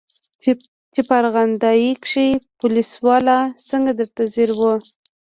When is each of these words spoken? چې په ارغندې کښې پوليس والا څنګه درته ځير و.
چې 0.93 1.01
په 1.07 1.13
ارغندې 1.19 1.89
کښې 2.03 2.27
پوليس 2.59 2.91
والا 3.05 3.39
څنګه 3.69 3.91
درته 3.99 4.21
ځير 4.33 4.49
و. 4.59 4.61